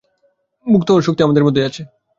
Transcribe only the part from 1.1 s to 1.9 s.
আমাদের মধ্যেই আছে।